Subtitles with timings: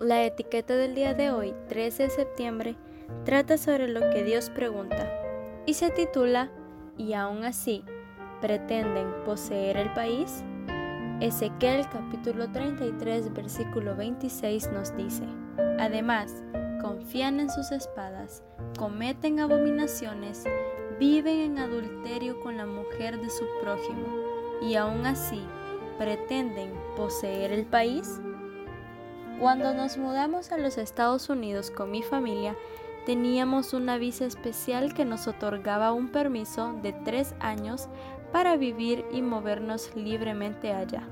[0.00, 2.76] La etiqueta del día de hoy, 13 de septiembre,
[3.24, 5.10] trata sobre lo que Dios pregunta
[5.66, 6.50] y se titula
[6.98, 7.84] ¿Y aún así
[8.40, 10.44] pretenden poseer el país?
[11.20, 15.24] Ezequiel capítulo 33 versículo 26 nos dice,
[15.78, 16.42] Además,
[16.82, 18.42] confían en sus espadas,
[18.76, 20.44] cometen abominaciones,
[20.98, 24.06] viven en adulterio con la mujer de su prójimo,
[24.60, 25.40] y aún así
[25.98, 28.20] pretenden poseer el país?
[29.40, 32.56] Cuando nos mudamos a los Estados Unidos con mi familia,
[33.04, 37.88] teníamos una visa especial que nos otorgaba un permiso de tres años
[38.32, 41.08] para vivir y movernos libremente allá.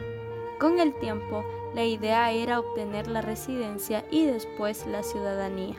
[0.60, 5.74] Con el tiempo, la idea era obtener la residencia y después la ciudadanía.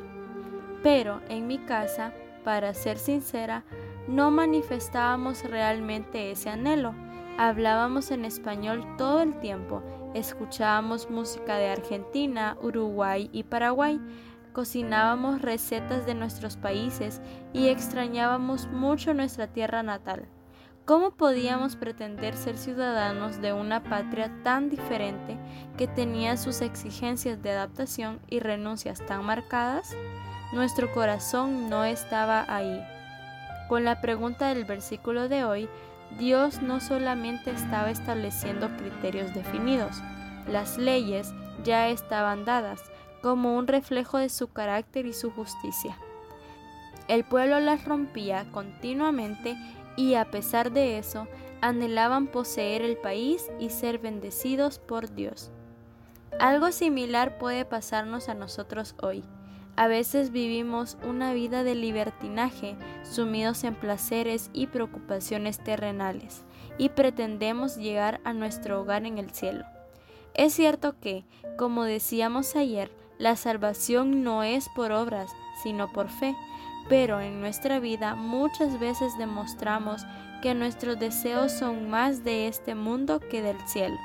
[0.83, 2.13] Pero en mi casa,
[2.43, 3.63] para ser sincera,
[4.07, 6.93] no manifestábamos realmente ese anhelo.
[7.37, 9.81] Hablábamos en español todo el tiempo,
[10.13, 13.99] escuchábamos música de Argentina, Uruguay y Paraguay,
[14.53, 17.21] cocinábamos recetas de nuestros países
[17.53, 20.27] y extrañábamos mucho nuestra tierra natal.
[20.85, 25.37] ¿Cómo podíamos pretender ser ciudadanos de una patria tan diferente
[25.77, 29.95] que tenía sus exigencias de adaptación y renuncias tan marcadas?
[30.51, 32.85] Nuestro corazón no estaba ahí.
[33.69, 35.69] Con la pregunta del versículo de hoy,
[36.17, 40.01] Dios no solamente estaba estableciendo criterios definidos,
[40.47, 41.33] las leyes
[41.63, 42.81] ya estaban dadas
[43.21, 45.97] como un reflejo de su carácter y su justicia.
[47.07, 49.55] El pueblo las rompía continuamente
[49.95, 51.27] y a pesar de eso
[51.61, 55.51] anhelaban poseer el país y ser bendecidos por Dios.
[56.39, 59.23] Algo similar puede pasarnos a nosotros hoy.
[59.75, 66.43] A veces vivimos una vida de libertinaje, sumidos en placeres y preocupaciones terrenales,
[66.77, 69.65] y pretendemos llegar a nuestro hogar en el cielo.
[70.35, 71.25] Es cierto que,
[71.57, 75.31] como decíamos ayer, la salvación no es por obras,
[75.63, 76.35] sino por fe,
[76.87, 80.03] pero en nuestra vida muchas veces demostramos
[80.43, 83.97] que nuestros deseos son más de este mundo que del cielo.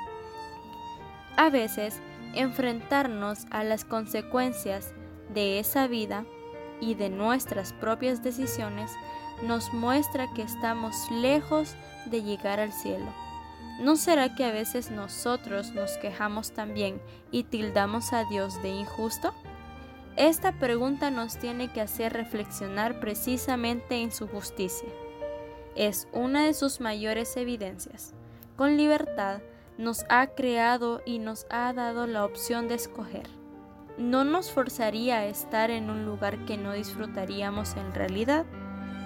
[1.37, 1.99] A veces,
[2.33, 4.93] enfrentarnos a las consecuencias
[5.29, 6.25] de esa vida
[6.81, 8.91] y de nuestras propias decisiones
[9.43, 11.75] nos muestra que estamos lejos
[12.05, 13.13] de llegar al cielo.
[13.79, 17.01] ¿No será que a veces nosotros nos quejamos también
[17.31, 19.33] y tildamos a Dios de injusto?
[20.17, 24.89] Esta pregunta nos tiene que hacer reflexionar precisamente en su justicia.
[25.75, 28.13] Es una de sus mayores evidencias.
[28.57, 29.41] Con libertad
[29.77, 33.38] nos ha creado y nos ha dado la opción de escoger
[33.99, 38.45] no nos forzaría a estar en un lugar que no disfrutaríamos en realidad.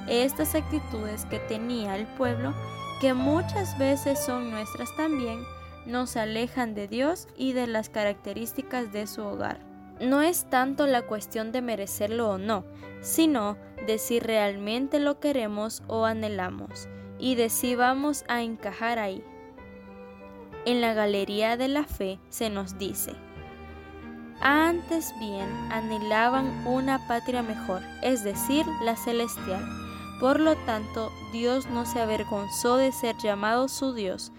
[0.07, 2.53] Estas actitudes que tenía el pueblo,
[3.01, 5.43] que muchas veces son nuestras también,
[5.87, 9.59] nos alejan de Dios y de las características de su hogar.
[9.99, 12.63] No es tanto la cuestión de merecerlo o no,
[13.01, 16.87] sino de si realmente lo queremos o anhelamos,
[17.19, 19.23] y de si vamos a encajar ahí.
[20.65, 23.13] En la Galería de la Fe se nos dice,
[24.43, 29.63] antes bien anhelaban una patria mejor, es decir, la celestial.
[30.19, 34.33] Por lo tanto, Dios no se avergonzó de ser llamado su Dios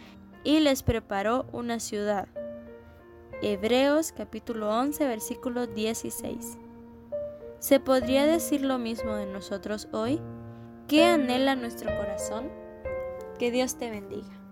[0.44, 2.28] y les preparó una ciudad.
[3.40, 6.58] Hebreos capítulo 11 versículo 16.
[7.58, 10.20] ¿Se podría decir lo mismo de nosotros hoy?
[10.86, 12.50] ¿Qué anhela nuestro corazón?
[13.38, 14.43] Que Dios te bendiga.